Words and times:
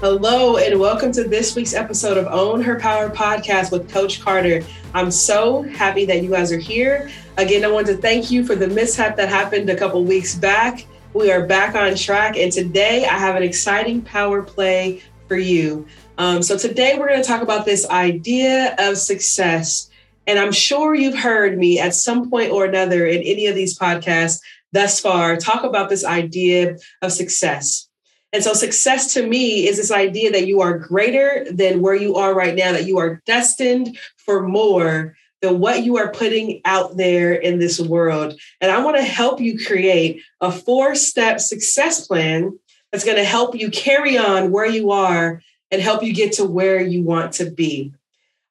Hello, 0.00 0.56
and 0.56 0.80
welcome 0.80 1.12
to 1.12 1.24
this 1.24 1.54
week's 1.54 1.74
episode 1.74 2.16
of 2.16 2.26
Own 2.28 2.62
Her 2.62 2.80
Power 2.80 3.10
podcast 3.10 3.70
with 3.70 3.92
Coach 3.92 4.22
Carter. 4.22 4.62
I'm 4.94 5.10
so 5.10 5.60
happy 5.60 6.06
that 6.06 6.22
you 6.22 6.30
guys 6.30 6.50
are 6.52 6.58
here. 6.58 7.10
Again, 7.36 7.66
I 7.66 7.68
want 7.68 7.86
to 7.88 7.98
thank 7.98 8.30
you 8.30 8.42
for 8.46 8.54
the 8.54 8.66
mishap 8.66 9.14
that 9.18 9.28
happened 9.28 9.68
a 9.68 9.76
couple 9.76 10.02
weeks 10.02 10.34
back. 10.34 10.86
We 11.12 11.30
are 11.30 11.46
back 11.46 11.74
on 11.74 11.96
track, 11.96 12.38
and 12.38 12.50
today 12.50 13.04
I 13.04 13.18
have 13.18 13.36
an 13.36 13.42
exciting 13.42 14.00
power 14.00 14.40
play 14.40 15.02
for 15.28 15.36
you. 15.36 15.86
Um, 16.16 16.42
so, 16.42 16.56
today 16.56 16.96
we're 16.98 17.08
going 17.08 17.20
to 17.20 17.28
talk 17.28 17.42
about 17.42 17.66
this 17.66 17.86
idea 17.90 18.76
of 18.78 18.96
success. 18.96 19.90
And 20.26 20.38
I'm 20.38 20.52
sure 20.52 20.94
you've 20.94 21.18
heard 21.18 21.58
me 21.58 21.78
at 21.78 21.94
some 21.94 22.30
point 22.30 22.52
or 22.52 22.64
another 22.64 23.04
in 23.04 23.20
any 23.20 23.48
of 23.48 23.54
these 23.54 23.78
podcasts 23.78 24.40
thus 24.72 24.98
far 24.98 25.36
talk 25.36 25.62
about 25.62 25.90
this 25.90 26.06
idea 26.06 26.78
of 27.02 27.12
success. 27.12 27.89
And 28.32 28.44
so 28.44 28.52
success 28.52 29.14
to 29.14 29.26
me 29.26 29.66
is 29.66 29.76
this 29.76 29.90
idea 29.90 30.30
that 30.32 30.46
you 30.46 30.60
are 30.60 30.78
greater 30.78 31.46
than 31.50 31.80
where 31.80 31.94
you 31.94 32.16
are 32.16 32.34
right 32.34 32.54
now, 32.54 32.72
that 32.72 32.86
you 32.86 32.98
are 32.98 33.20
destined 33.26 33.98
for 34.16 34.46
more 34.46 35.16
than 35.42 35.58
what 35.58 35.82
you 35.82 35.96
are 35.96 36.12
putting 36.12 36.60
out 36.64 36.96
there 36.96 37.32
in 37.32 37.58
this 37.58 37.80
world. 37.80 38.38
And 38.60 38.70
I 38.70 38.84
want 38.84 38.96
to 38.98 39.02
help 39.02 39.40
you 39.40 39.58
create 39.58 40.22
a 40.40 40.52
four 40.52 40.94
step 40.94 41.40
success 41.40 42.06
plan 42.06 42.58
that's 42.92 43.04
going 43.04 43.16
to 43.16 43.24
help 43.24 43.54
you 43.54 43.70
carry 43.70 44.16
on 44.16 44.50
where 44.50 44.66
you 44.66 44.90
are 44.92 45.42
and 45.70 45.80
help 45.80 46.02
you 46.02 46.12
get 46.12 46.34
to 46.34 46.44
where 46.44 46.80
you 46.80 47.02
want 47.02 47.32
to 47.34 47.50
be. 47.50 47.92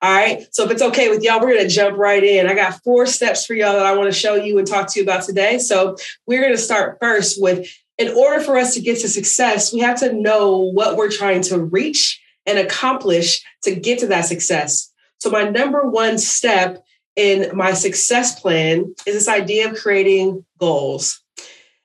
All 0.01 0.11
right. 0.11 0.47
So 0.51 0.63
if 0.63 0.71
it's 0.71 0.81
okay 0.81 1.09
with 1.09 1.23
y'all, 1.23 1.41
we're 1.41 1.53
going 1.53 1.67
to 1.67 1.73
jump 1.73 1.97
right 1.97 2.23
in. 2.23 2.47
I 2.47 2.53
got 2.53 2.81
four 2.83 3.05
steps 3.05 3.45
for 3.45 3.53
y'all 3.53 3.73
that 3.73 3.85
I 3.85 3.97
want 3.97 4.11
to 4.11 4.17
show 4.17 4.35
you 4.35 4.57
and 4.57 4.65
talk 4.65 4.87
to 4.91 4.99
you 4.99 5.03
about 5.03 5.23
today. 5.23 5.59
So 5.59 5.97
we're 6.25 6.39
going 6.39 6.53
to 6.53 6.57
start 6.57 6.97
first 7.01 7.41
with 7.41 7.67
in 7.99 8.15
order 8.15 8.41
for 8.41 8.57
us 8.57 8.73
to 8.73 8.81
get 8.81 8.99
to 9.01 9.09
success, 9.09 9.73
we 9.73 9.81
have 9.81 9.99
to 9.99 10.13
know 10.13 10.57
what 10.57 10.95
we're 10.95 11.11
trying 11.11 11.41
to 11.43 11.61
reach 11.61 12.19
and 12.45 12.57
accomplish 12.57 13.45
to 13.63 13.75
get 13.75 13.99
to 13.99 14.07
that 14.07 14.25
success. 14.25 14.91
So, 15.19 15.29
my 15.29 15.49
number 15.49 15.87
one 15.87 16.17
step 16.17 16.83
in 17.17 17.55
my 17.55 17.73
success 17.73 18.39
plan 18.39 18.95
is 19.05 19.13
this 19.13 19.27
idea 19.27 19.69
of 19.69 19.77
creating 19.77 20.45
goals. 20.57 21.21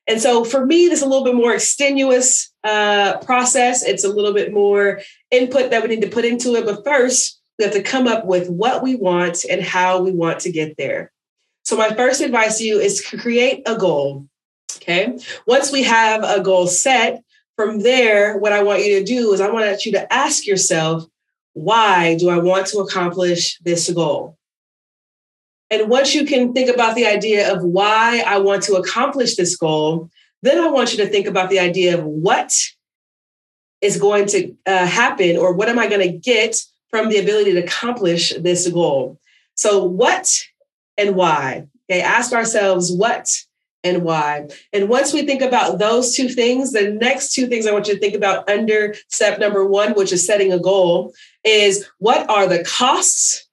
And 0.07 0.21
so, 0.21 0.45
for 0.45 0.65
me, 0.65 0.87
this 0.87 1.01
is 1.01 1.05
a 1.05 1.09
little 1.09 1.25
bit 1.25 1.35
more 1.35 1.53
extenuous 1.53 2.53
uh, 2.63 3.19
process. 3.19 3.83
It's 3.83 4.05
a 4.05 4.09
little 4.09 4.33
bit 4.33 4.55
more 4.55 5.01
input 5.33 5.71
that 5.73 5.83
we 5.83 5.89
need 5.89 6.03
to 6.03 6.09
put 6.09 6.25
into 6.25 6.55
it. 6.55 6.65
But 6.65 6.85
first, 6.85 7.41
we 7.59 7.65
have 7.65 7.75
to 7.75 7.83
come 7.83 8.07
up 8.07 8.25
with 8.25 8.49
what 8.49 8.85
we 8.85 8.95
want 8.95 9.45
and 9.51 9.63
how 9.63 10.01
we 10.01 10.13
want 10.13 10.41
to 10.41 10.53
get 10.53 10.77
there. 10.77 11.11
So, 11.65 11.77
my 11.77 11.91
first 11.91 12.21
advice 12.21 12.59
to 12.59 12.65
you 12.65 12.79
is 12.79 13.03
to 13.03 13.19
create 13.19 13.63
a 13.67 13.77
goal. 13.77 14.29
Okay. 14.85 15.19
Once 15.47 15.73
we 15.73 15.83
have 15.83 16.23
a 16.23 16.43
goal 16.43 16.67
set, 16.67 17.25
from 17.57 17.81
there, 17.81 18.39
what 18.39 18.53
I 18.53 18.63
want 18.63 18.85
you 18.85 18.99
to 18.99 19.05
do 19.05 19.33
is 19.33 19.41
I 19.41 19.51
want 19.51 19.87
you 19.87 19.93
to 19.93 20.13
ask 20.13 20.47
yourself, 20.47 21.07
why 21.53 22.17
do 22.17 22.29
I 22.29 22.39
want 22.39 22.67
to 22.69 22.79
accomplish 22.79 23.59
this 23.61 23.91
goal? 23.91 24.37
And 25.71 25.89
once 25.89 26.15
you 26.15 26.25
can 26.25 26.53
think 26.53 26.69
about 26.73 26.95
the 26.95 27.07
idea 27.07 27.53
of 27.53 27.63
why 27.63 28.23
I 28.27 28.39
want 28.39 28.63
to 28.65 28.75
accomplish 28.75 29.37
this 29.37 29.57
goal, 29.57 30.11
then 30.43 30.59
I 30.59 30.69
want 30.69 30.93
you 30.93 30.99
to 31.05 31.11
think 31.11 31.27
about 31.27 31.49
the 31.49 31.59
idea 31.59 31.99
of 31.99 32.05
what 32.05 32.53
is 33.81 33.99
going 33.99 34.27
to 34.27 34.55
uh, 34.67 34.87
happen 34.87 35.37
or 35.37 35.55
what 35.55 35.69
am 35.69 35.79
I 35.79 35.89
going 35.89 36.03
to 36.03 36.19
get 36.19 36.61
from 36.91 37.09
the 37.09 37.19
ability 37.19 37.53
to 37.53 37.65
accomplish 37.65 38.33
this 38.35 38.69
goal. 38.69 39.19
So, 39.55 39.85
what 39.85 40.29
and 40.97 41.17
why? 41.17 41.69
Okay, 41.91 42.03
ask 42.03 42.33
ourselves 42.33 42.93
what 42.93 43.31
and 43.85 44.03
why. 44.03 44.49
And 44.73 44.89
once 44.89 45.13
we 45.13 45.23
think 45.23 45.43
about 45.43 45.79
those 45.79 46.17
two 46.17 46.29
things, 46.29 46.73
the 46.73 46.91
next 46.91 47.35
two 47.35 47.47
things 47.47 47.67
I 47.67 47.73
want 47.73 47.87
you 47.87 47.95
to 47.95 48.01
think 48.01 48.15
about 48.15 48.49
under 48.49 48.95
step 49.09 49.39
number 49.39 49.65
one, 49.65 49.93
which 49.93 50.13
is 50.13 50.27
setting 50.27 50.53
a 50.53 50.59
goal, 50.59 51.13
is 51.45 51.87
what 51.99 52.29
are 52.29 52.49
the 52.49 52.65
costs 52.65 53.47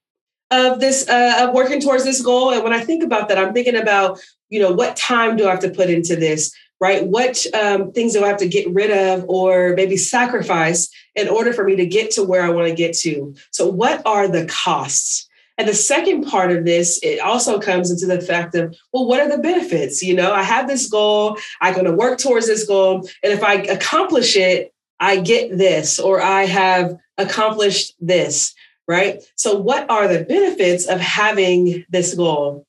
of 0.49 0.79
this 0.79 1.07
uh, 1.07 1.45
of 1.47 1.53
working 1.53 1.81
towards 1.81 2.05
this 2.05 2.21
goal? 2.21 2.51
And 2.51 2.63
when 2.63 2.73
I 2.73 2.79
think 2.79 3.03
about 3.03 3.27
that, 3.27 3.37
I'm 3.37 3.53
thinking 3.53 3.75
about 3.75 4.19
you 4.49 4.59
know 4.59 4.71
what 4.71 4.95
time 4.95 5.35
do 5.35 5.47
I 5.47 5.51
have 5.51 5.59
to 5.59 5.69
put 5.69 5.89
into 5.89 6.15
this? 6.15 6.55
Right? 6.79 7.05
What 7.05 7.45
um, 7.53 7.91
things 7.91 8.13
do 8.13 8.23
I 8.23 8.27
have 8.27 8.37
to 8.37 8.47
get 8.47 8.67
rid 8.73 8.89
of 8.89 9.23
or 9.27 9.75
maybe 9.75 9.97
sacrifice 9.97 10.89
in 11.13 11.27
order 11.27 11.53
for 11.53 11.63
me 11.63 11.75
to 11.75 11.85
get 11.85 12.09
to 12.11 12.23
where 12.23 12.41
I 12.41 12.49
want 12.49 12.69
to 12.69 12.73
get 12.73 12.95
to? 12.99 13.35
So, 13.51 13.67
what 13.67 14.01
are 14.05 14.27
the 14.27 14.45
costs? 14.47 15.29
And 15.61 15.69
the 15.69 15.75
second 15.75 16.23
part 16.23 16.51
of 16.51 16.65
this, 16.65 16.99
it 17.03 17.19
also 17.19 17.59
comes 17.59 17.91
into 17.91 18.07
the 18.07 18.19
fact 18.19 18.55
of, 18.55 18.75
well, 18.91 19.05
what 19.05 19.19
are 19.19 19.29
the 19.29 19.37
benefits? 19.37 20.01
You 20.01 20.15
know, 20.15 20.33
I 20.33 20.41
have 20.41 20.67
this 20.67 20.89
goal, 20.89 21.37
I'm 21.61 21.75
going 21.75 21.85
to 21.85 21.93
work 21.93 22.17
towards 22.17 22.47
this 22.47 22.65
goal. 22.65 23.07
And 23.21 23.31
if 23.31 23.43
I 23.43 23.53
accomplish 23.53 24.35
it, 24.35 24.73
I 24.99 25.19
get 25.19 25.55
this, 25.55 25.99
or 25.99 26.19
I 26.19 26.45
have 26.45 26.97
accomplished 27.19 27.93
this, 27.99 28.55
right? 28.87 29.21
So, 29.35 29.55
what 29.55 29.87
are 29.87 30.07
the 30.07 30.23
benefits 30.23 30.87
of 30.87 30.99
having 30.99 31.85
this 31.91 32.15
goal? 32.15 32.65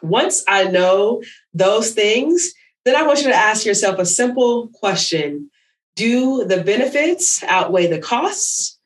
Once 0.00 0.42
I 0.48 0.64
know 0.64 1.22
those 1.52 1.90
things, 1.90 2.54
then 2.86 2.96
I 2.96 3.02
want 3.02 3.18
you 3.18 3.28
to 3.28 3.36
ask 3.36 3.66
yourself 3.66 3.98
a 3.98 4.06
simple 4.06 4.68
question 4.68 5.50
Do 5.94 6.46
the 6.46 6.62
benefits 6.62 7.42
outweigh 7.42 7.88
the 7.88 7.98
costs, 7.98 8.78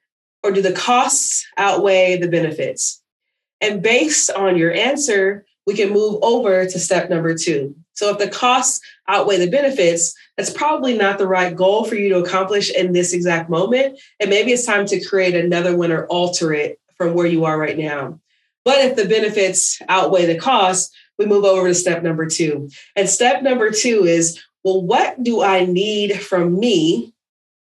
or 0.42 0.50
do 0.50 0.60
the 0.60 0.72
costs 0.72 1.46
outweigh 1.56 2.16
the 2.16 2.26
benefits? 2.26 3.00
And 3.64 3.82
based 3.82 4.30
on 4.30 4.58
your 4.58 4.72
answer, 4.72 5.46
we 5.66 5.74
can 5.74 5.90
move 5.90 6.18
over 6.22 6.66
to 6.66 6.78
step 6.78 7.08
number 7.08 7.34
two. 7.34 7.74
So 7.94 8.10
if 8.10 8.18
the 8.18 8.28
costs 8.28 8.82
outweigh 9.08 9.38
the 9.38 9.50
benefits, 9.50 10.14
that's 10.36 10.50
probably 10.50 10.98
not 10.98 11.16
the 11.16 11.26
right 11.26 11.56
goal 11.56 11.84
for 11.84 11.94
you 11.94 12.10
to 12.10 12.18
accomplish 12.18 12.70
in 12.70 12.92
this 12.92 13.14
exact 13.14 13.48
moment. 13.48 13.98
And 14.20 14.28
maybe 14.28 14.52
it's 14.52 14.66
time 14.66 14.84
to 14.86 15.02
create 15.02 15.34
another 15.34 15.74
one 15.74 15.90
or 15.90 16.06
alter 16.08 16.52
it 16.52 16.78
from 16.98 17.14
where 17.14 17.26
you 17.26 17.46
are 17.46 17.58
right 17.58 17.78
now. 17.78 18.20
But 18.66 18.80
if 18.80 18.96
the 18.96 19.06
benefits 19.06 19.80
outweigh 19.88 20.26
the 20.26 20.38
costs, 20.38 20.94
we 21.18 21.24
move 21.24 21.44
over 21.44 21.68
to 21.68 21.74
step 21.74 22.02
number 22.02 22.26
two. 22.26 22.68
And 22.96 23.08
step 23.08 23.42
number 23.42 23.70
two 23.70 24.04
is 24.04 24.42
well, 24.62 24.82
what 24.82 25.22
do 25.22 25.42
I 25.42 25.64
need 25.64 26.20
from 26.20 26.58
me, 26.58 27.14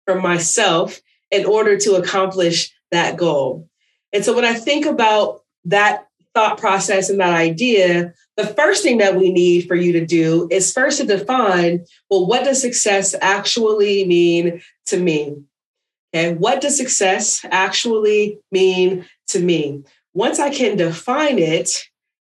from 0.05 0.21
myself, 0.21 1.01
in 1.31 1.45
order 1.45 1.75
to 1.77 1.95
accomplish 1.95 2.71
that 2.91 3.17
goal? 3.17 3.67
And 4.13 4.23
so 4.23 4.35
when 4.35 4.45
I 4.45 4.53
think 4.53 4.85
about 4.85 5.41
that 5.67 6.07
thought 6.33 6.57
process 6.57 7.09
and 7.09 7.19
that 7.19 7.33
idea, 7.33 8.13
the 8.35 8.45
first 8.45 8.83
thing 8.83 8.99
that 8.99 9.15
we 9.15 9.31
need 9.31 9.67
for 9.67 9.75
you 9.75 9.91
to 9.93 10.05
do 10.05 10.47
is 10.51 10.71
first 10.71 10.99
to 10.99 11.05
define 11.05 11.85
well, 12.09 12.27
what 12.27 12.43
does 12.43 12.61
success 12.61 13.15
actually 13.21 14.05
mean 14.05 14.61
to 14.85 14.99
me? 14.99 15.35
Okay, 16.13 16.33
what 16.35 16.61
does 16.61 16.77
success 16.77 17.45
actually 17.51 18.39
mean 18.51 19.05
to 19.27 19.39
me? 19.39 19.83
Once 20.13 20.39
I 20.39 20.49
can 20.49 20.77
define 20.77 21.39
it, 21.39 21.69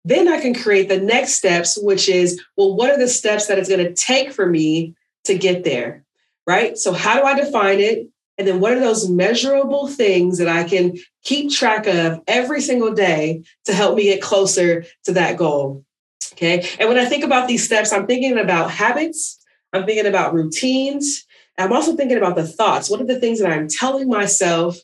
then 0.05 0.29
I 0.29 0.41
can 0.41 0.55
create 0.55 0.89
the 0.89 1.01
next 1.01 1.35
steps, 1.35 1.79
which 1.81 2.09
is 2.09 2.43
well, 2.57 2.75
what 2.75 2.91
are 2.91 2.99
the 2.99 3.09
steps 3.09 3.47
that 3.47 3.59
it's 3.59 3.69
going 3.69 3.85
to 3.85 3.95
take 3.95 4.33
for 4.33 4.47
me 4.47 4.95
to 5.25 5.37
get 5.37 5.65
there? 5.65 6.05
Right. 6.47 6.77
So, 6.79 6.93
how 6.93 7.21
do 7.21 7.27
I 7.27 7.39
define 7.39 7.81
it? 7.81 8.09
And 8.39 8.49
then 8.49 8.61
what 8.61 8.73
are 8.73 8.81
those 8.81 9.09
measurable 9.09 9.87
things 9.87 10.39
that 10.39 10.49
I 10.49 10.65
can 10.65 10.97
keep 11.23 11.53
track 11.53 11.87
of 11.87 12.21
every 12.27 12.61
single 12.63 12.93
day 12.95 13.43
to 13.67 13.75
help 13.75 13.97
me 13.97 14.05
get 14.05 14.23
closer 14.23 14.85
to 15.05 15.13
that 15.13 15.37
goal? 15.37 15.85
Okay. 16.33 16.67
And 16.79 16.89
when 16.89 16.99
I 16.99 17.05
think 17.05 17.23
about 17.23 17.49
these 17.49 17.65
steps, 17.65 17.93
I'm 17.93 18.07
thinking 18.07 18.39
about 18.39 18.71
habits, 18.71 19.39
I'm 19.73 19.85
thinking 19.85 20.07
about 20.07 20.35
routines. 20.35 21.27
I'm 21.59 21.73
also 21.73 21.95
thinking 21.95 22.17
about 22.17 22.37
the 22.37 22.47
thoughts. 22.47 22.89
What 22.89 23.03
are 23.03 23.07
the 23.07 23.21
things 23.21 23.41
that 23.41 23.53
I'm 23.53 23.69
telling 23.69 24.09
myself 24.09 24.79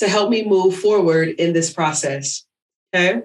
to 0.00 0.08
help 0.08 0.28
me 0.28 0.44
move 0.44 0.76
forward 0.76 1.28
in 1.28 1.52
this 1.52 1.72
process? 1.72 2.44
Okay. 2.92 3.22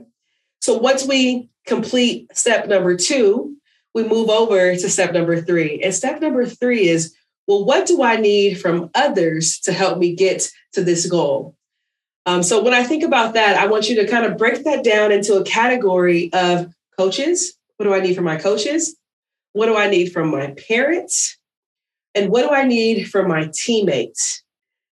So 0.62 0.78
once 0.78 1.06
we 1.06 1.50
complete 1.66 2.28
step 2.38 2.68
number 2.68 2.96
two, 2.96 3.56
we 3.96 4.08
move 4.08 4.30
over 4.30 4.76
to 4.76 4.90
step 4.90 5.14
number 5.14 5.42
three. 5.42 5.82
And 5.82 5.94
step 5.94 6.22
number 6.22 6.46
three 6.46 6.88
is 6.88 7.16
well, 7.50 7.66
what 7.66 7.88
do 7.88 8.04
I 8.04 8.18
need 8.18 8.62
from 8.62 8.92
others 8.94 9.58
to 9.62 9.74
help 9.74 9.98
me 9.98 10.14
get 10.14 10.52
to 10.74 10.84
this 10.84 11.08
goal? 11.08 11.56
Um, 12.28 12.44
so 12.44 12.62
when 12.62 12.76
I 12.76 12.84
think 12.84 13.04
about 13.04 13.34
that, 13.34 13.58
I 13.58 13.66
want 13.66 13.90
you 13.90 13.96
to 13.96 14.08
kind 14.08 14.24
of 14.24 14.38
break 14.38 14.64
that 14.66 14.84
down 14.84 15.12
into 15.12 15.34
a 15.34 15.44
category 15.44 16.32
of 16.32 16.72
coaches. 16.96 17.58
What 17.78 17.88
do 17.88 17.94
I 17.96 18.02
need 18.02 18.14
from 18.14 18.26
my 18.26 18.38
coaches? 18.38 18.96
What 19.54 19.66
do 19.66 19.76
I 19.76 19.90
need 19.90 20.12
from 20.12 20.30
my 20.30 20.54
parents? 20.68 21.40
And 22.14 22.30
what 22.30 22.44
do 22.44 22.52
I 22.52 22.66
need 22.66 23.10
from 23.10 23.28
my 23.28 23.50
teammates? 23.52 24.44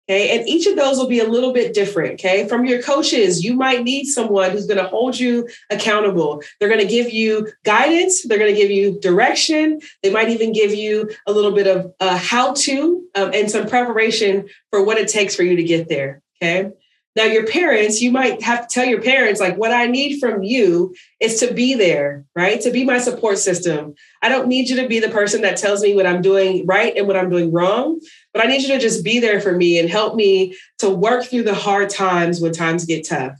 Okay. 0.09 0.37
And 0.37 0.49
each 0.49 0.67
of 0.67 0.77
those 0.77 0.99
will 0.99 1.09
be 1.09 1.21
a 1.21 1.29
little 1.29 1.53
bit 1.53 1.75
different. 1.75 2.15
Okay. 2.15 2.49
From 2.49 2.65
your 2.67 2.83
coaches, 2.83 3.45
you 3.45 3.55
might 3.55 3.85
need 3.85 4.07
someone 4.07 4.51
who's 4.51 4.67
going 4.67 4.83
to 4.83 4.89
hold 4.89 5.19
you 5.19 5.49
accountable. 5.71 6.43
They're 6.59 6.69
going 6.69 6.81
to 6.81 6.87
give 6.87 7.11
you 7.11 7.49
guidance. 7.65 8.27
They're 8.27 8.39
going 8.39 8.55
to 8.55 8.61
give 8.61 8.71
you 8.71 8.99
direction. 9.01 9.81
They 10.03 10.11
might 10.11 10.29
even 10.31 10.53
give 10.53 10.75
you 10.75 11.11
a 11.27 11.33
little 11.33 11.53
bit 11.53 11.67
of 11.67 11.95
uh, 12.01 12.17
how 12.17 12.55
to 12.55 13.05
um, 13.15 13.31
and 13.33 13.51
some 13.51 13.69
preparation 13.69 14.49
for 14.71 14.85
what 14.85 14.99
it 14.99 15.09
takes 15.09 15.37
for 15.37 15.45
you 15.45 15.57
to 15.57 15.63
get 15.63 15.89
there. 15.89 16.21
Okay. 16.43 16.71
Now, 17.15 17.25
your 17.25 17.47
parents, 17.47 18.01
you 18.01 18.11
might 18.11 18.43
have 18.43 18.67
to 18.67 18.75
tell 18.75 18.87
your 18.87 19.03
parents, 19.03 19.39
like, 19.39 19.59
what 19.59 19.71
I 19.71 19.87
need 19.87 20.19
from 20.19 20.43
you 20.43 20.95
is 21.21 21.41
to 21.41 21.53
be 21.53 21.75
there, 21.75 22.25
right? 22.35 22.59
To 22.63 22.71
be 22.71 22.85
my 22.85 22.99
support 22.99 23.39
system. 23.39 23.95
I 24.23 24.31
don't 24.31 24.49
need 24.49 24.71
you 24.71 24.77
to 24.77 24.89
be 24.89 24.99
the 24.99 25.11
person 25.11 25.43
that 25.43 25.59
tells 25.59 25.83
me 25.83 25.95
what 25.95 26.07
I'm 26.07 26.23
doing 26.23 26.65
right 26.65 26.97
and 26.97 27.07
what 27.07 27.19
I'm 27.19 27.29
doing 27.29 27.53
wrong, 27.53 28.01
but 28.33 28.43
I 28.43 28.49
need 28.49 28.63
you 28.63 28.69
to 28.69 28.79
just 28.79 29.05
be 29.05 29.21
there 29.21 29.43
for 29.43 29.55
me 29.55 29.79
and 29.79 29.91
help 29.91 30.15
me 30.15 30.57
to 30.79 30.89
work 30.89 31.25
through 31.25 31.43
the 31.43 31.55
hard 31.55 31.91
times 31.91 32.41
when 32.41 32.53
times 32.53 32.87
get 32.87 33.07
tough, 33.07 33.39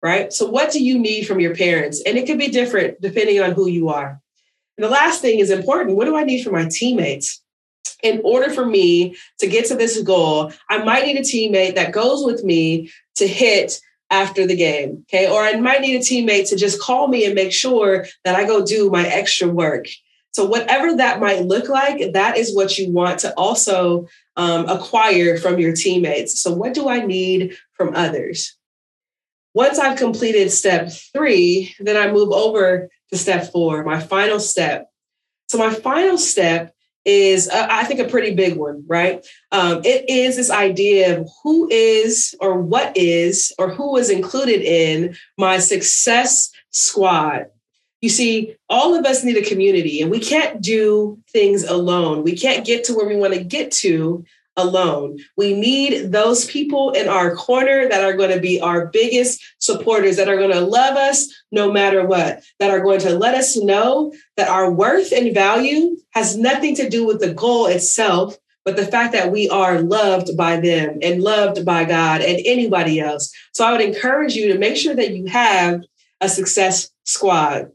right? 0.00 0.32
So, 0.32 0.48
what 0.48 0.70
do 0.70 0.82
you 0.82 0.96
need 0.96 1.26
from 1.26 1.40
your 1.40 1.56
parents? 1.56 2.00
And 2.06 2.16
it 2.16 2.26
could 2.26 2.38
be 2.38 2.48
different 2.48 3.00
depending 3.00 3.40
on 3.40 3.50
who 3.50 3.68
you 3.68 3.88
are. 3.88 4.20
And 4.76 4.84
the 4.84 4.90
last 4.90 5.20
thing 5.22 5.40
is 5.40 5.50
important 5.50 5.96
what 5.96 6.04
do 6.04 6.16
I 6.16 6.22
need 6.22 6.44
from 6.44 6.52
my 6.52 6.68
teammates? 6.70 7.42
In 8.02 8.20
order 8.24 8.52
for 8.52 8.64
me 8.64 9.16
to 9.38 9.46
get 9.46 9.66
to 9.66 9.74
this 9.74 10.00
goal, 10.02 10.52
I 10.68 10.78
might 10.78 11.04
need 11.04 11.16
a 11.16 11.20
teammate 11.20 11.74
that 11.74 11.92
goes 11.92 12.24
with 12.24 12.44
me 12.44 12.90
to 13.16 13.26
hit 13.26 13.80
after 14.10 14.46
the 14.46 14.56
game. 14.56 15.04
Okay. 15.08 15.30
Or 15.30 15.42
I 15.42 15.54
might 15.54 15.80
need 15.80 15.96
a 15.96 16.00
teammate 16.00 16.48
to 16.50 16.56
just 16.56 16.80
call 16.80 17.08
me 17.08 17.24
and 17.24 17.34
make 17.34 17.52
sure 17.52 18.06
that 18.24 18.34
I 18.34 18.44
go 18.44 18.64
do 18.64 18.90
my 18.90 19.06
extra 19.06 19.48
work. 19.48 19.86
So, 20.32 20.44
whatever 20.44 20.96
that 20.96 21.20
might 21.20 21.46
look 21.46 21.68
like, 21.68 22.12
that 22.12 22.36
is 22.36 22.54
what 22.54 22.78
you 22.78 22.92
want 22.92 23.18
to 23.20 23.32
also 23.34 24.06
um, 24.36 24.68
acquire 24.68 25.36
from 25.36 25.58
your 25.58 25.74
teammates. 25.74 26.40
So, 26.40 26.52
what 26.52 26.74
do 26.74 26.88
I 26.88 27.04
need 27.04 27.56
from 27.72 27.94
others? 27.94 28.56
Once 29.54 29.78
I've 29.78 29.98
completed 29.98 30.52
step 30.52 30.92
three, 31.12 31.74
then 31.80 31.96
I 31.96 32.12
move 32.12 32.30
over 32.30 32.88
to 33.10 33.18
step 33.18 33.50
four, 33.50 33.82
my 33.84 33.98
final 33.98 34.38
step. 34.38 34.90
So, 35.48 35.58
my 35.58 35.72
final 35.72 36.18
step 36.18 36.74
is, 37.08 37.48
uh, 37.48 37.66
I 37.70 37.84
think, 37.84 38.00
a 38.00 38.08
pretty 38.08 38.34
big 38.34 38.56
one, 38.56 38.84
right? 38.86 39.26
Um, 39.50 39.80
it 39.84 40.08
is 40.08 40.36
this 40.36 40.50
idea 40.50 41.18
of 41.18 41.28
who 41.42 41.68
is 41.70 42.34
or 42.40 42.60
what 42.60 42.96
is 42.96 43.52
or 43.58 43.70
who 43.70 43.96
is 43.96 44.10
included 44.10 44.60
in 44.60 45.16
my 45.38 45.58
success 45.58 46.50
squad. 46.70 47.46
You 48.02 48.10
see, 48.10 48.56
all 48.68 48.94
of 48.94 49.06
us 49.06 49.24
need 49.24 49.36
a 49.36 49.48
community 49.48 50.02
and 50.02 50.10
we 50.10 50.20
can't 50.20 50.60
do 50.60 51.18
things 51.32 51.64
alone. 51.64 52.22
We 52.22 52.36
can't 52.36 52.64
get 52.64 52.84
to 52.84 52.94
where 52.94 53.08
we 53.08 53.16
want 53.16 53.34
to 53.34 53.42
get 53.42 53.72
to 53.72 54.24
alone. 54.58 55.18
We 55.36 55.54
need 55.54 56.12
those 56.12 56.44
people 56.44 56.90
in 56.90 57.08
our 57.08 57.34
corner 57.34 57.88
that 57.88 58.04
are 58.04 58.12
going 58.12 58.32
to 58.32 58.40
be 58.40 58.60
our 58.60 58.88
biggest 58.88 59.42
supporters, 59.60 60.16
that 60.16 60.28
are 60.28 60.36
going 60.36 60.52
to 60.52 60.60
love 60.60 60.96
us 60.96 61.32
no 61.52 61.72
matter 61.72 62.04
what, 62.04 62.42
that 62.58 62.70
are 62.70 62.80
going 62.80 63.00
to 63.00 63.18
let 63.18 63.34
us 63.34 63.56
know 63.56 64.12
that 64.36 64.48
our 64.48 64.70
worth 64.70 65.12
and 65.12 65.32
value 65.32 65.96
has 66.10 66.36
nothing 66.36 66.74
to 66.74 66.90
do 66.90 67.06
with 67.06 67.20
the 67.20 67.32
goal 67.32 67.66
itself, 67.66 68.36
but 68.64 68.76
the 68.76 68.86
fact 68.86 69.12
that 69.12 69.32
we 69.32 69.48
are 69.48 69.80
loved 69.80 70.36
by 70.36 70.58
them 70.60 70.98
and 71.00 71.22
loved 71.22 71.64
by 71.64 71.84
God 71.84 72.20
and 72.20 72.40
anybody 72.44 73.00
else. 73.00 73.32
So 73.52 73.64
I 73.64 73.72
would 73.72 73.80
encourage 73.80 74.34
you 74.34 74.52
to 74.52 74.58
make 74.58 74.76
sure 74.76 74.94
that 74.94 75.14
you 75.14 75.26
have 75.26 75.82
a 76.20 76.28
success 76.28 76.90
squad. 77.04 77.70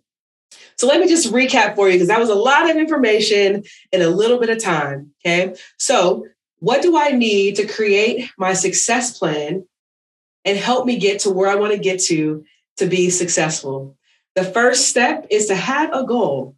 So 0.78 0.88
let 0.88 1.00
me 1.00 1.08
just 1.08 1.32
recap 1.32 1.76
for 1.76 1.88
you 1.88 1.94
because 1.94 2.08
that 2.08 2.20
was 2.20 2.30
a 2.30 2.36
lot 2.36 2.70
of 2.70 2.76
information 2.76 3.64
in 3.92 4.02
a 4.02 4.08
little 4.08 4.40
bit 4.40 4.50
of 4.50 4.62
time. 4.62 5.12
Okay. 5.26 5.56
So 5.78 6.26
what 6.64 6.82
do 6.82 6.98
I 6.98 7.10
need 7.10 7.58
to 7.58 7.68
create 7.68 8.32
my 8.38 8.54
success 8.54 9.20
plan 9.20 9.66
and 10.46 10.58
help 10.58 10.86
me 10.86 10.98
get 10.98 11.20
to 11.20 11.30
where 11.30 11.50
I 11.50 11.56
want 11.56 11.74
to 11.74 11.78
get 11.78 12.00
to 12.04 12.46
to 12.78 12.86
be 12.86 13.10
successful? 13.10 13.98
The 14.36 14.46
first 14.46 14.88
step 14.88 15.28
is 15.30 15.48
to 15.48 15.56
have 15.56 15.94
a 15.94 16.06
goal. 16.06 16.56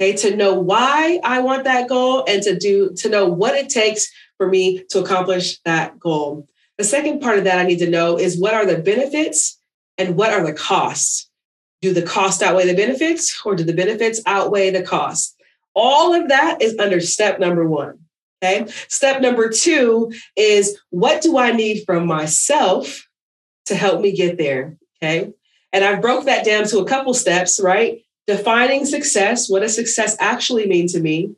Okay, 0.00 0.12
to 0.18 0.36
know 0.36 0.54
why 0.54 1.18
I 1.24 1.40
want 1.40 1.64
that 1.64 1.88
goal 1.88 2.24
and 2.28 2.40
to 2.44 2.56
do 2.56 2.94
to 2.98 3.08
know 3.08 3.26
what 3.26 3.56
it 3.56 3.68
takes 3.68 4.08
for 4.36 4.46
me 4.46 4.84
to 4.90 5.00
accomplish 5.00 5.58
that 5.64 5.98
goal. 5.98 6.46
The 6.78 6.84
second 6.84 7.18
part 7.18 7.38
of 7.38 7.44
that 7.44 7.58
I 7.58 7.64
need 7.64 7.80
to 7.80 7.90
know 7.90 8.16
is 8.16 8.40
what 8.40 8.54
are 8.54 8.64
the 8.64 8.78
benefits 8.78 9.58
and 9.98 10.16
what 10.16 10.32
are 10.32 10.46
the 10.46 10.52
costs? 10.52 11.28
Do 11.82 11.92
the 11.92 12.02
costs 12.02 12.40
outweigh 12.40 12.68
the 12.68 12.76
benefits 12.76 13.42
or 13.44 13.56
do 13.56 13.64
the 13.64 13.74
benefits 13.74 14.22
outweigh 14.26 14.70
the 14.70 14.84
costs? 14.84 15.34
All 15.74 16.14
of 16.14 16.28
that 16.28 16.62
is 16.62 16.78
under 16.78 17.00
step 17.00 17.40
number 17.40 17.66
1. 17.66 17.98
Okay. 18.42 18.66
Step 18.88 19.20
number 19.20 19.50
two 19.50 20.12
is 20.36 20.78
what 20.90 21.20
do 21.20 21.36
I 21.36 21.52
need 21.52 21.84
from 21.84 22.06
myself 22.06 23.06
to 23.66 23.74
help 23.74 24.00
me 24.00 24.12
get 24.12 24.38
there? 24.38 24.78
Okay. 25.02 25.32
And 25.72 25.84
I've 25.84 26.00
broke 26.00 26.24
that 26.24 26.44
down 26.44 26.64
to 26.68 26.78
a 26.78 26.86
couple 26.86 27.14
steps, 27.14 27.60
right? 27.62 28.02
Defining 28.26 28.86
success, 28.86 29.48
what 29.48 29.60
does 29.60 29.74
success 29.74 30.16
actually 30.20 30.66
mean 30.66 30.88
to 30.88 31.00
me? 31.00 31.34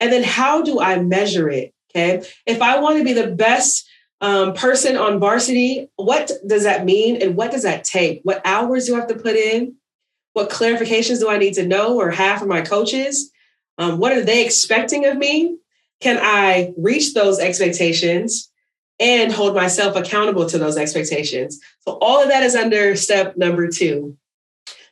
And 0.00 0.12
then 0.12 0.22
how 0.22 0.62
do 0.62 0.80
I 0.80 1.00
measure 1.00 1.48
it? 1.48 1.72
Okay. 1.90 2.22
If 2.46 2.60
I 2.60 2.78
want 2.78 2.98
to 2.98 3.04
be 3.04 3.12
the 3.12 3.28
best 3.28 3.88
um, 4.20 4.54
person 4.54 4.96
on 4.96 5.20
varsity, 5.20 5.88
what 5.96 6.30
does 6.46 6.64
that 6.64 6.84
mean? 6.84 7.22
And 7.22 7.36
what 7.36 7.50
does 7.52 7.62
that 7.62 7.84
take? 7.84 8.20
What 8.22 8.42
hours 8.44 8.86
do 8.86 8.94
I 8.94 9.00
have 9.00 9.08
to 9.08 9.14
put 9.14 9.36
in? 9.36 9.76
What 10.34 10.50
clarifications 10.50 11.20
do 11.20 11.30
I 11.30 11.38
need 11.38 11.54
to 11.54 11.66
know 11.66 11.98
or 11.98 12.10
have 12.10 12.40
from 12.40 12.48
my 12.48 12.60
coaches? 12.60 13.30
Um, 13.78 13.98
what 13.98 14.12
are 14.12 14.22
they 14.22 14.44
expecting 14.44 15.06
of 15.06 15.16
me? 15.16 15.58
Can 16.04 16.18
I 16.20 16.74
reach 16.76 17.14
those 17.14 17.38
expectations 17.38 18.50
and 19.00 19.32
hold 19.32 19.54
myself 19.54 19.96
accountable 19.96 20.44
to 20.46 20.58
those 20.58 20.76
expectations? 20.76 21.58
So, 21.80 21.96
all 22.02 22.22
of 22.22 22.28
that 22.28 22.42
is 22.42 22.54
under 22.54 22.94
step 22.94 23.38
number 23.38 23.68
two. 23.68 24.14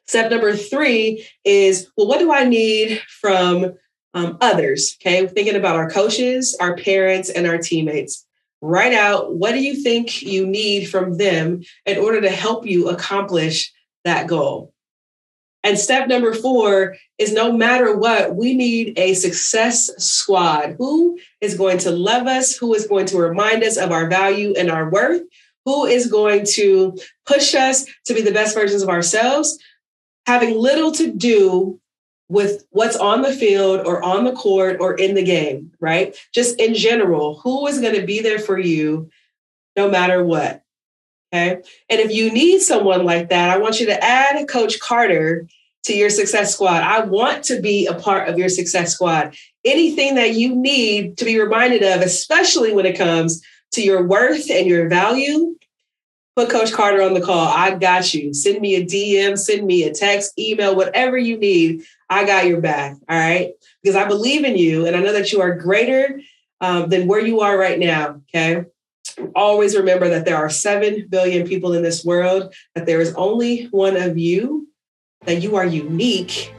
Step 0.06 0.30
number 0.30 0.56
three 0.56 1.28
is 1.44 1.86
well, 1.98 2.08
what 2.08 2.18
do 2.18 2.32
I 2.32 2.44
need 2.44 3.02
from 3.20 3.74
um, 4.14 4.38
others? 4.40 4.96
Okay, 5.02 5.26
thinking 5.26 5.54
about 5.54 5.76
our 5.76 5.90
coaches, 5.90 6.56
our 6.58 6.76
parents, 6.76 7.28
and 7.28 7.46
our 7.46 7.58
teammates. 7.58 8.26
Write 8.62 8.94
out 8.94 9.34
what 9.34 9.52
do 9.52 9.62
you 9.62 9.82
think 9.82 10.22
you 10.22 10.46
need 10.46 10.86
from 10.86 11.18
them 11.18 11.62
in 11.84 11.98
order 11.98 12.22
to 12.22 12.30
help 12.30 12.64
you 12.64 12.88
accomplish 12.88 13.70
that 14.04 14.28
goal. 14.28 14.71
And 15.64 15.78
step 15.78 16.08
number 16.08 16.34
four 16.34 16.96
is 17.18 17.32
no 17.32 17.52
matter 17.52 17.96
what, 17.96 18.34
we 18.34 18.54
need 18.54 18.98
a 18.98 19.14
success 19.14 19.90
squad. 19.98 20.74
Who 20.78 21.18
is 21.40 21.56
going 21.56 21.78
to 21.78 21.90
love 21.90 22.26
us? 22.26 22.56
Who 22.56 22.74
is 22.74 22.86
going 22.86 23.06
to 23.06 23.18
remind 23.18 23.62
us 23.62 23.76
of 23.76 23.92
our 23.92 24.08
value 24.08 24.54
and 24.56 24.70
our 24.70 24.90
worth? 24.90 25.22
Who 25.64 25.86
is 25.86 26.10
going 26.10 26.44
to 26.54 26.98
push 27.26 27.54
us 27.54 27.86
to 28.06 28.14
be 28.14 28.22
the 28.22 28.32
best 28.32 28.54
versions 28.54 28.82
of 28.82 28.88
ourselves? 28.88 29.58
Having 30.26 30.58
little 30.58 30.90
to 30.92 31.12
do 31.12 31.80
with 32.28 32.64
what's 32.70 32.96
on 32.96 33.22
the 33.22 33.32
field 33.32 33.86
or 33.86 34.02
on 34.02 34.24
the 34.24 34.32
court 34.32 34.78
or 34.80 34.94
in 34.94 35.14
the 35.14 35.22
game, 35.22 35.70
right? 35.80 36.16
Just 36.34 36.58
in 36.58 36.74
general, 36.74 37.38
who 37.40 37.66
is 37.66 37.80
going 37.80 37.94
to 37.94 38.06
be 38.06 38.20
there 38.20 38.38
for 38.38 38.58
you 38.58 39.10
no 39.76 39.88
matter 39.90 40.24
what? 40.24 40.62
Okay. 41.32 41.62
And 41.88 42.00
if 42.00 42.12
you 42.12 42.30
need 42.30 42.60
someone 42.60 43.04
like 43.04 43.30
that, 43.30 43.48
I 43.48 43.56
want 43.56 43.80
you 43.80 43.86
to 43.86 44.04
add 44.04 44.46
Coach 44.48 44.78
Carter 44.80 45.46
to 45.84 45.94
your 45.94 46.10
success 46.10 46.52
squad. 46.52 46.82
I 46.82 47.00
want 47.04 47.44
to 47.44 47.60
be 47.60 47.86
a 47.86 47.94
part 47.94 48.28
of 48.28 48.38
your 48.38 48.50
success 48.50 48.94
squad. 48.94 49.34
Anything 49.64 50.16
that 50.16 50.34
you 50.34 50.54
need 50.54 51.16
to 51.18 51.24
be 51.24 51.40
reminded 51.40 51.82
of, 51.82 52.02
especially 52.02 52.74
when 52.74 52.84
it 52.84 52.98
comes 52.98 53.42
to 53.72 53.82
your 53.82 54.06
worth 54.06 54.50
and 54.50 54.66
your 54.66 54.88
value, 54.88 55.56
put 56.36 56.50
Coach 56.50 56.72
Carter 56.72 57.00
on 57.00 57.14
the 57.14 57.20
call. 57.20 57.48
I 57.48 57.76
got 57.76 58.12
you. 58.12 58.34
Send 58.34 58.60
me 58.60 58.76
a 58.76 58.84
DM, 58.84 59.38
send 59.38 59.66
me 59.66 59.84
a 59.84 59.92
text, 59.92 60.38
email, 60.38 60.76
whatever 60.76 61.16
you 61.16 61.38
need. 61.38 61.82
I 62.10 62.26
got 62.26 62.46
your 62.46 62.60
back. 62.60 62.96
All 63.08 63.18
right. 63.18 63.52
Because 63.82 63.96
I 63.96 64.06
believe 64.06 64.44
in 64.44 64.58
you 64.58 64.86
and 64.86 64.94
I 64.94 65.00
know 65.00 65.14
that 65.14 65.32
you 65.32 65.40
are 65.40 65.54
greater 65.54 66.20
um, 66.60 66.90
than 66.90 67.08
where 67.08 67.24
you 67.24 67.40
are 67.40 67.56
right 67.56 67.78
now. 67.78 68.20
Okay 68.34 68.66
always 69.34 69.76
remember 69.76 70.08
that 70.08 70.24
there 70.24 70.36
are 70.36 70.50
7 70.50 71.06
billion 71.08 71.46
people 71.46 71.72
in 71.74 71.82
this 71.82 72.04
world, 72.04 72.54
that 72.74 72.86
there 72.86 73.00
is 73.00 73.14
only 73.14 73.64
one 73.66 73.96
of 73.96 74.18
you, 74.18 74.68
that 75.24 75.42
you 75.42 75.56
are 75.56 75.66
unique, 75.66 76.54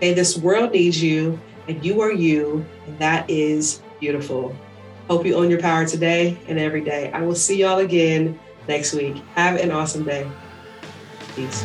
and 0.00 0.16
this 0.16 0.36
world 0.36 0.72
needs 0.72 1.02
you, 1.02 1.40
and 1.68 1.84
you 1.84 2.00
are 2.00 2.12
you, 2.12 2.64
and 2.86 2.98
that 2.98 3.28
is 3.30 3.80
beautiful. 4.00 4.54
Hope 5.08 5.24
you 5.26 5.34
own 5.34 5.50
your 5.50 5.60
power 5.60 5.86
today 5.86 6.38
and 6.48 6.58
every 6.58 6.80
day. 6.80 7.10
I 7.12 7.22
will 7.22 7.34
see 7.34 7.60
y'all 7.60 7.78
again 7.78 8.38
next 8.68 8.94
week. 8.94 9.16
Have 9.34 9.60
an 9.60 9.70
awesome 9.70 10.04
day. 10.04 10.30
Peace. 11.34 11.64